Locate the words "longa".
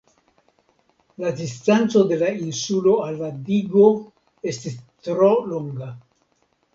5.53-5.91